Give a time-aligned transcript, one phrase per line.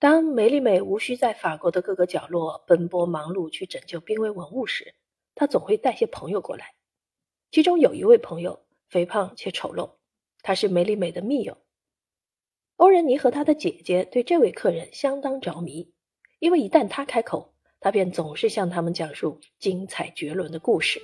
[0.00, 4.94] 当梅丽美无需在法国的各个角落奔波忙碌去拯救濒危文物时，
[5.34, 6.74] 她总会带些朋友过来。
[7.50, 9.90] 其中有一位朋友肥胖且丑陋，
[10.42, 11.56] 他是梅丽美的密友。
[12.76, 15.90] 欧仁妮和他的姐姐对这位客人相当着迷，
[16.38, 21.02] 因为一旦他开口，他便总是向他们讲述精彩绝伦的故事。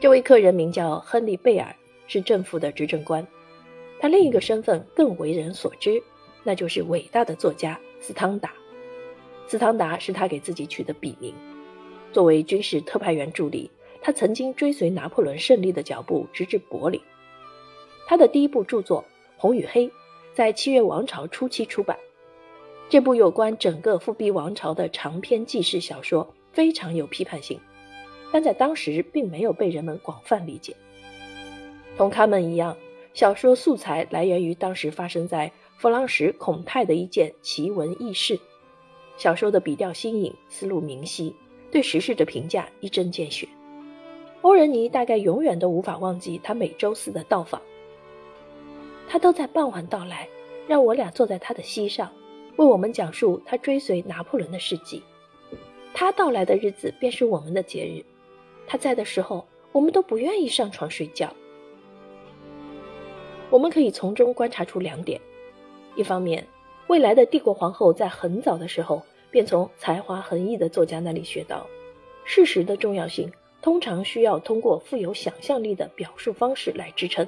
[0.00, 1.76] 这位客人名叫亨利·贝尔，
[2.08, 3.24] 是政府的执政官。
[4.00, 6.02] 他另一个身份更为人所知，
[6.46, 8.52] 那就是伟大的作家斯汤达。
[9.46, 11.34] 斯汤达是他给自己取的笔名。
[12.12, 13.68] 作为军事特派员助理。
[14.02, 17.00] 他曾经追随拿破仑胜利的脚步，直至柏林。
[18.06, 19.02] 他的第一部著作
[19.36, 19.88] 《红与黑》
[20.32, 21.98] 在七月王朝初期出版。
[22.88, 27.58] 这部有关整个复辟王朝的长篇纪事小说非常有批判性，
[28.30, 30.76] 但在当时并没有被人们广泛理解。
[31.96, 32.76] 同他们一样，
[33.16, 38.38] 小说素材来源于当时发生在弗朗什孔泰的一件奇闻异事。
[39.16, 41.34] 小说的笔调新颖，思路明晰，
[41.70, 43.48] 对时事的评价一针见血。
[44.42, 47.62] 欧仁妮大概永远都无法忘记他每周四的到访。
[49.08, 50.28] 他都在傍晚到来，
[50.68, 52.12] 让我俩坐在他的膝上，
[52.56, 55.02] 为我们讲述他追随拿破仑的事迹。
[55.94, 58.04] 他到来的日子便是我们的节日。
[58.66, 61.34] 他在的时候，我们都不愿意上床睡觉。
[63.50, 65.20] 我们可以从中观察出两点：
[65.94, 66.46] 一方面，
[66.88, 71.66] 未来的帝国皇后在很早的时候便从才华横溢的作家那里学到，
[72.24, 73.32] 事实的重要性。
[73.62, 77.26] 通常需要通过富有想象力的表述方式来支撑。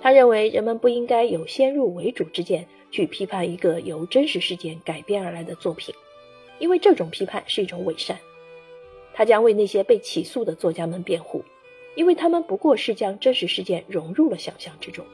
[0.00, 5.94] 他认为人们不应该有先入为主之见去批判一个由真实事件改编而来的作品，
[6.58, 8.16] 因为这种批判是一种伪善。
[9.12, 11.44] 他将为那些被起诉的作家们辩护，
[11.96, 15.04] 因为他们不过是将真实事件融入了想象之中。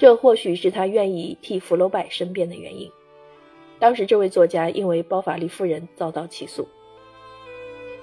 [0.00, 2.90] 这或许是他愿意替福楼拜申辩的原因。
[3.78, 6.66] 当时这位作家因为包法利夫人遭到起诉。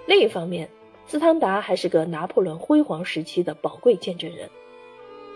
[0.05, 0.69] 另一方面，
[1.05, 4.49] 斯汤达还是个拿破仑辉煌时期的宝贵见证人。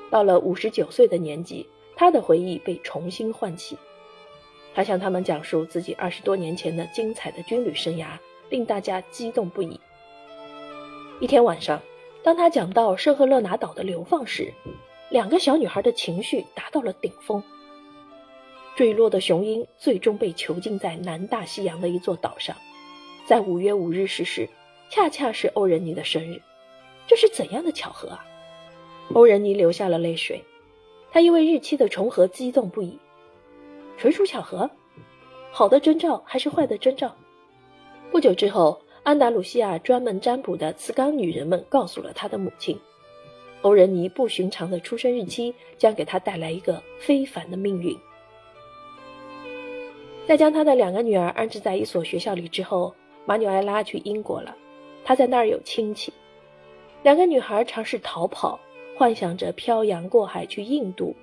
[0.10, 3.78] 到了五十九岁的年纪，他的回忆被重新唤起。
[4.74, 8.08] 他向他们讲述自己二十多年前的精彩的军旅生涯，
[8.50, 9.80] 令大家激动不已。
[11.20, 11.82] 一天晚上，
[12.26, 14.52] 当他讲到圣赫勒拿岛的流放时，
[15.10, 17.44] 两个小女孩的情绪达到了顶峰。
[18.76, 22.58] 坠落的雄鹰最终被囚禁在南大西洋的一座岛上，
[23.28, 24.50] 在五月五日逝世。
[24.90, 26.42] 恰恰是欧仁妮的生日，
[27.06, 28.26] 这是怎样的巧合啊！
[29.14, 30.44] 欧仁妮流下了泪水，
[31.12, 32.98] 她因为日期的重合激动不已。
[33.98, 34.70] 纯属巧合，
[35.52, 37.16] 好的征兆还是坏的征兆？
[38.12, 42.76] 不久之后，安达鲁西亚专门占卜的茨冈女人们告诉了他的母亲，
[43.62, 47.96] 欧仁尼不寻常的出生日期将给他带来一个非凡的命运。
[50.26, 52.96] 在将他的两个女儿安置在一所学校里之后，
[53.28, 54.56] 马纽埃拉去英国了。
[55.04, 56.12] 他在那儿有亲戚，
[57.04, 58.60] 两个女孩尝试逃跑，
[58.98, 61.16] 幻想着漂洋过海去印度，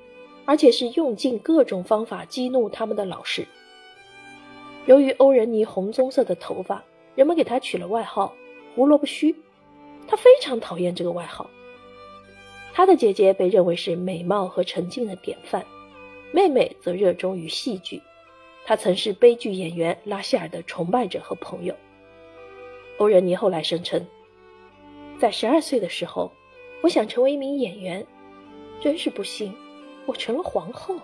[0.45, 3.45] 而且是用尽各种方法激怒他们的老师。
[4.87, 6.85] 由于欧仁尼红棕色的头发，
[7.15, 8.35] 人们给他取了外号
[8.75, 9.35] “胡萝卜须”。
[10.09, 11.49] 他非常讨厌这个外号。
[12.75, 15.65] 他的姐姐被认为是美貌和沉静的典范，
[16.33, 18.01] 妹妹则热衷于戏剧。
[18.65, 21.75] 她曾是悲剧演员拉希尔的崇拜者和朋友。
[22.99, 24.07] 欧仁妮后来声称，
[25.19, 26.33] 在十二岁的时候，
[26.81, 28.07] 我想成为一名演员，
[28.81, 29.53] 真是不幸，
[30.07, 30.97] 我成了皇后。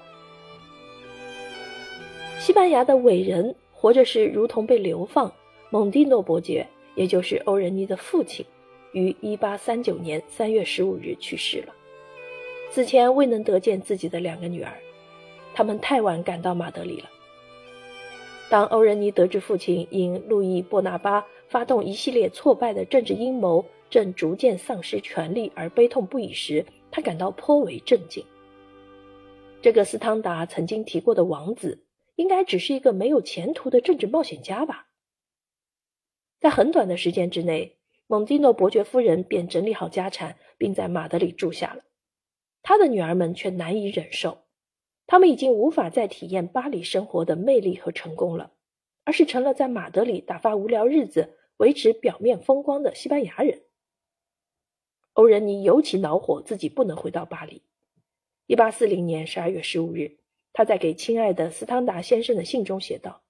[2.39, 5.33] 西班牙的伟人活着时如同被流放。
[5.71, 8.47] 蒙蒂诺伯爵，也就是欧仁妮的父亲，
[8.93, 11.75] 于一八三九年三月十五日去世了。
[12.71, 14.73] 此前未能得见自己的两个女儿，
[15.53, 17.11] 他们太晚赶到马德里了。
[18.49, 28.25] 当欧仁妮得知父亲因路易·波拿巴发动一系列挫败的政治阴谋正逐渐丧失权力而悲痛不已时，他感到颇为震惊。
[29.61, 31.84] 这个斯汤达曾经提过的王子，
[32.17, 34.87] 应该只是一个没有前途的政治冒险家吧？
[36.41, 41.85] 在很短的时间之内，蒙蒂诺伯爵夫人便整理好家产，并在马德里住下了。
[42.63, 44.45] 他的女儿们却难以忍受。
[45.07, 48.53] 他们已经无法再体验巴黎生活的魅力和成功了，
[49.05, 53.63] 而是成了在马德里打发无聊日子、维持表面风光的西班牙人。
[55.15, 57.63] 欧仁妮尤其恼火，自己不能回到巴黎。
[58.47, 60.19] 一八四零年十二月十五日，
[60.53, 63.23] 他在给亲爱的斯汤达先生的信中写道：“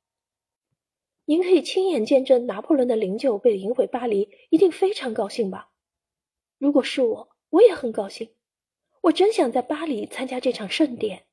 [1.29, 5.69] 您可以亲眼见证拿破仑的灵柩被迎回巴黎，一定非常高兴吧？
[6.57, 8.31] 如果是我，我也很高兴。
[9.03, 11.27] 我真想在巴黎参加这场盛典。”